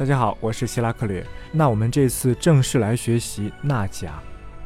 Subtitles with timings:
[0.00, 1.22] 大家好，我是希拉克略。
[1.52, 4.14] 那我们这次正式来学习纳甲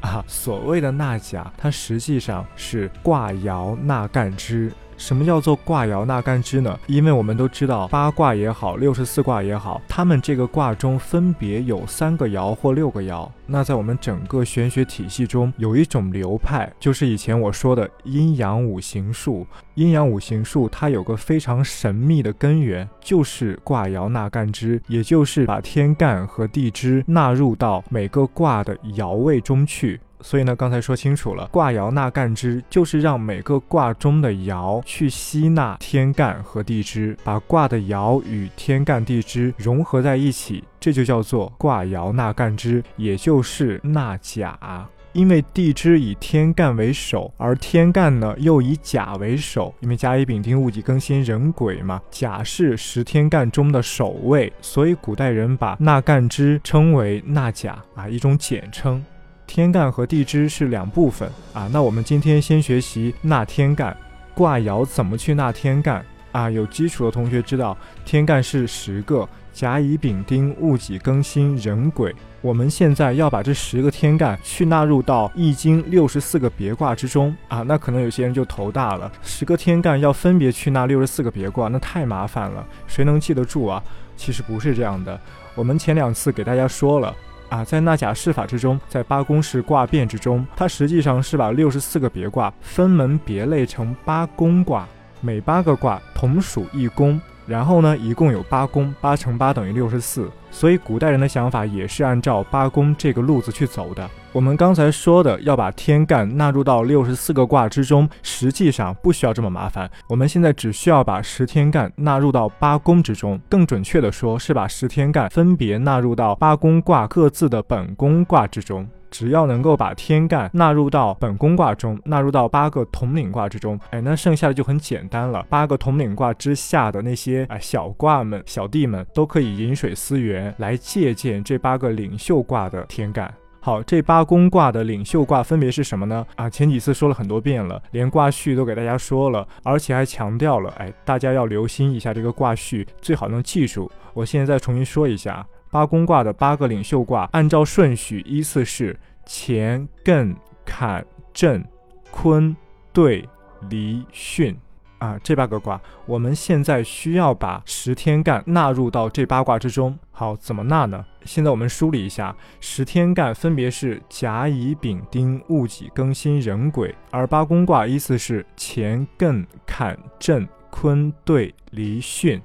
[0.00, 0.24] 啊。
[0.28, 4.70] 所谓的纳甲，它实际上是卦爻纳干支。
[4.96, 6.78] 什么叫做卦爻纳干支呢？
[6.86, 13.28] 因为我们都知道八卦也好，六十四卦也好，它们这个卦中分别有三个爻或六个爻。
[13.46, 19.46] 那在我们整个玄学体系中，有一种流派，就是以前我说的阴阳五行术。
[19.74, 30.00] 阴阳五行术它有个非常神秘的根源，就是卦爻纳干支，也就是把天干和地支纳入到每个卦的爻位中去。
[30.26, 44.88] 所以呢，刚才说清楚了，卦爻纳干支就是让每个卦中的爻去吸纳天干和地支，把卦的爻与天干地支融合在一起，这就叫做卦爻纳干支，也就是纳甲。
[45.12, 59.04] 因为地支以天干为首，而天干呢又以甲为首，因为甲乙丙丁戊己庚辛壬癸嘛，甲是十天干中的首位，所以古代人把纳干支称为纳甲啊，一种简称。
[59.46, 63.96] 天干和地支是两部分啊，那我们今天先学习纳天干，
[64.34, 66.50] 卦爻怎么去纳天干啊？
[66.50, 72.14] 有基础的同学知道，天干是十个，甲乙丙丁戊己庚辛壬癸。
[72.40, 83.82] 我们现在要把这十个天干去纳入到易经六十四个别卦之中啊，那可能有些人就头大了，十个天干要分别去纳六十四个别卦，那太麻烦了，谁能记得住啊？
[84.16, 85.18] 其实不是这样的，
[85.54, 87.14] 我们前两次给大家说了。
[87.54, 94.88] 啊，在那甲释法之中，在八宫式卦变之中，它实际上是把六十四个别卦分门别类成八宫卦，
[95.20, 97.20] 每八个卦同属一宫。
[97.46, 100.30] 然后呢，一共有八宫，八乘八等于六十四。
[100.50, 104.08] 所以古代人的想法也是按照八宫这个路子去走的。
[104.32, 109.90] 我们刚才说的要把天干纳入到六十四个卦之中，实际上不需要这么麻烦。
[110.08, 118.88] 我们现在只需要把十天干纳入到八宫之中，更准确的说是把十天干分别纳入到八宫卦各自的本宫卦之中。
[119.14, 125.46] 只要能够把天干纳入到本宫卦中，纳入到八个统领卦之中，哎，那剩下的就很简单了。
[125.48, 133.32] 八个统领卦之下的那些啊小卦们、小弟们，都可以饮水思源，来借鉴这八个领袖卦的天干。
[133.60, 136.26] 好，这八宫卦的领袖卦分别是什么呢？
[136.34, 143.88] 啊，前几次说了很多遍了，连卦序都给大家说了，而且还强调了，哎，大家要留心一下这个卦序，最好能记住。
[144.12, 145.46] 我现在再重新说一下。
[145.74, 148.96] 八宫卦的八个领袖卦，按照顺序依次是
[149.26, 150.32] 乾、艮、
[150.64, 151.64] 坎、震、
[152.12, 152.56] 坤、
[152.92, 153.28] 兑、
[153.68, 154.54] 离、巽
[154.98, 159.98] 啊，这八个卦，我们现在需要把十天干纳入到这八卦之中。
[160.12, 161.04] 好，怎么纳呢？
[161.24, 172.40] 现在我们梳理一下，十天干分别是甲、乙、丙、丁、戊己、庚辛、壬癸，而八宫卦依次是乾、艮、坎、震、坤、兑、离、巽。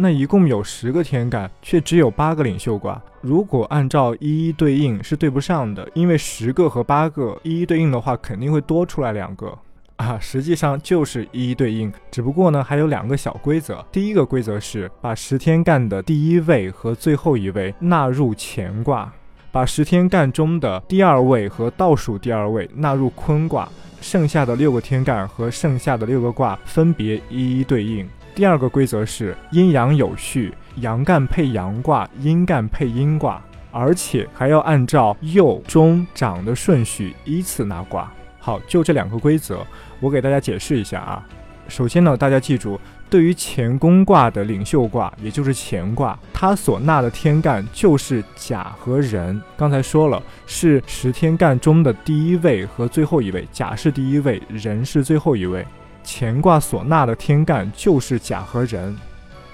[0.00, 3.02] 那一共有十个天干，却只有八个领袖卦。
[3.20, 9.52] 如果按照一一对应，是对不上的，因为十个和八个一一对应的话，肯定会多出来两个
[9.96, 10.16] 啊。
[10.20, 13.84] 实际上就是一一对应，只不过呢还有两个小规则。
[13.90, 19.12] 第一个规则是把十天干的第一位和最后一位纳入乾卦，
[19.50, 23.68] 把十天干中的第二位和倒数第二位纳入坤卦，
[24.00, 28.08] 剩下的六个天干和剩下的六个卦分别一一对应。
[28.38, 38.08] 第二个规则是阴阳有序，阳干配阳卦，阴干配阴卦，而且还要按照右、中、长的顺序依次纳卦。
[38.38, 39.66] 好，就这两个规则，
[39.98, 41.26] 我给大家解释一下啊。
[41.66, 42.78] 首先呢，大家记住，
[43.10, 49.42] 对于乾宫卦的领袖卦，也就是乾卦，它所纳的天干就是甲和壬。
[49.56, 55.66] 刚才说了，是十天干中的第一位和最后一位，甲是第一位，壬是最后一位。
[56.10, 58.96] 乾卦所纳的天干就是甲和壬，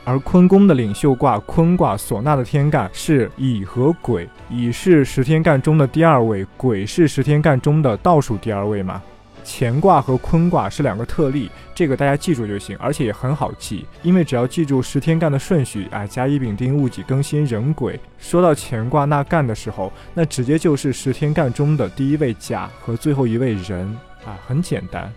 [0.04, 4.28] 而坤宫的领袖卦坤卦所纳的天干是乙和癸。
[4.48, 9.02] 乙是十天干中的第二位，癸是十天干中的倒数第二位嘛。
[9.44, 17.98] 乾卦和坤卦是两个特例，这个大家记住就行，而且也很好记，因为只要记住十天干的顺序啊，甲乙丙丁戊己庚辛壬癸。
[18.16, 23.84] 说到乾卦纳干的时候，那直接就是十天干中的第一位甲和最后一位壬
[24.24, 25.12] 啊，很简单。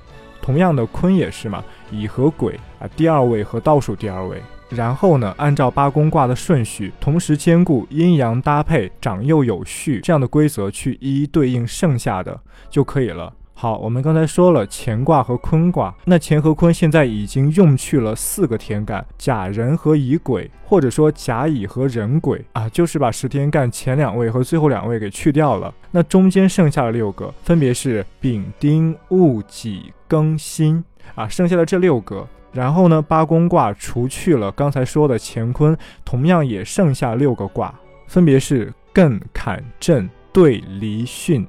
[0.48, 1.62] 同样的，坤也是嘛，
[1.92, 4.42] 乙和癸啊，第二位和倒数第二位。
[4.70, 12.40] 然后呢，按照八宫卦的顺序，同时兼顾阴阳搭配、长幼有序这样的规则去一一对应剩下的
[12.70, 13.34] 就可以了。
[13.59, 25.74] 好，我们刚才说了乾卦和坤卦，那乾和坤现在已经用去了四个天干，甲壬和乙癸，或者说甲乙和壬癸啊，就是把十天干前两位和最后两位给去掉了。
[25.89, 30.83] 那中间剩下的六个，分别是丙丁戊己庚辛
[31.15, 35.75] 啊，剩下的这六个然后呢，八宫卦除去了刚才说的乾坤，
[36.06, 37.74] 同样也剩下六个卦，
[38.06, 41.44] 分别是艮、坎、震、兑、离、巽。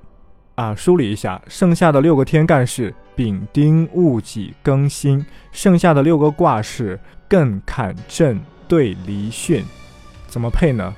[0.59, 6.99] 啊，梳理一下，剩下的六个天干是丙、丁、戊、己、庚、辛，剩下的六个卦是
[7.31, 9.63] 艮、坎、震、兑、离、巽。
[10.27, 10.93] 怎么配呢？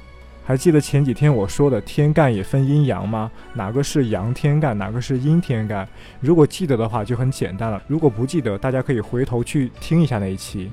[0.47, 3.31] 还记得前几天我说的天干也分阴阳吗？
[3.53, 5.87] 哪个是阳天干，哪个是阴天干？
[6.21, 7.83] 如果记得的话就很简单了。
[7.87, 10.73] 如果不记得，大家可以回头去听一下那一期。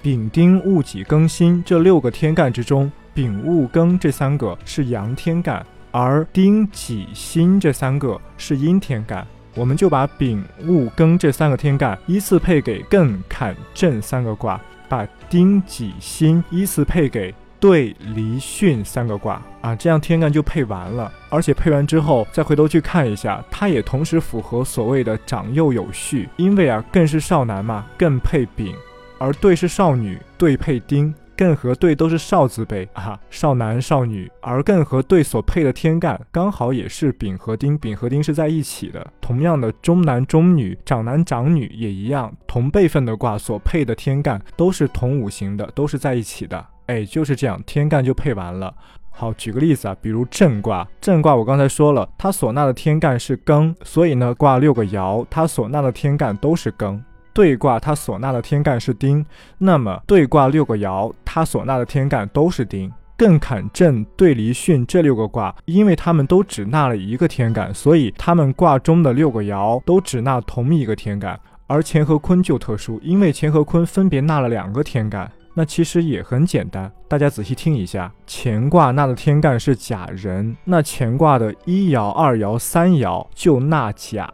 [0.00, 5.62] 丙、丁、戊、己、庚、辛这六个天干之中，丙、戊、庚这三个是阳天干。
[6.00, 21.12] 而丁、己、辛这三个是阴天干，我们就把丙、戊、庚这三个天干依次配给艮、坎、震三个卦，把丁、己、辛依次配给兑、离、巽三个卦啊，这样天干就配完了。
[21.30, 28.72] 而且配完之后，再回头去看一下，它也同时符合所谓的长幼有序，因为啊，艮是少男嘛，艮配丙；
[29.18, 31.12] 而兑是少女，兑配丁。
[31.38, 39.06] 艮和兑都是少字辈啊，少男少女，而艮和兑所配的天干刚好也是丙和丁，丙和丁是在一起的。
[39.20, 46.66] 同样的，中男中女，长男长女也一样，同辈分的卦所配的天干都是同五行的，都是在一起的。
[46.86, 48.74] 哎，就是这样，天干就配完了。
[49.10, 57.00] 好，举个例子啊，比如震卦，震卦我刚才说了，它所纳的天干是庚，所以呢，卦六个爻，它所纳的天干都是庚。
[57.38, 59.24] 对卦它所纳的天干是丁，
[59.58, 62.92] 那么对卦六个爻，它所纳的天干都是丁。
[63.16, 71.38] 艮坎震兑离巽这六个卦，因为它们都只纳了一个天干，所以它们卦中的六个爻都只纳同一个天干。
[71.68, 75.30] 而乾和坤就特殊，因为乾和坤分别纳了两个天干。
[75.54, 84.28] 那其实也很简单，大家仔细听一下，乾卦纳的天干是甲人，那乾卦的一爻、二爻、三爻就纳甲。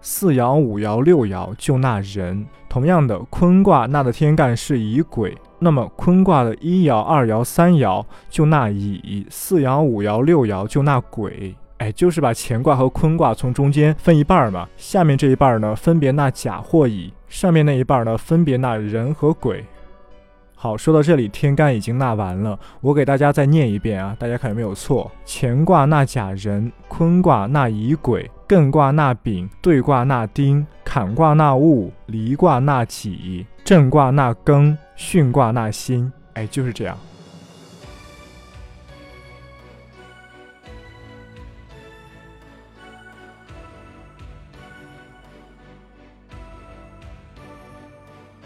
[0.00, 2.46] 四爻、五爻、六爻就纳人。
[2.68, 11.54] 同样的，坤卦纳的天干是乙癸，那么坤卦的一爻、二爻、三爻就纳乙；四爻、五爻、六爻就纳癸。
[11.78, 14.68] 哎，就是把乾卦和坤卦从中间分一半嘛。
[14.76, 19.64] 下面这一半呢，分别纳甲或乙；上面那一半呢，分别纳人和鬼。
[20.60, 25.08] 好，说到这里，天干已经纳完了，我给大家再念一遍啊，大家看有没有错？
[25.24, 36.12] 乾卦纳甲人，坤卦纳乙癸，艮卦纳丙，兑卦纳丁，坎卦纳戊，离卦纳己，震卦纳庚，巽卦纳辛。
[36.34, 36.98] 哎，就是这样。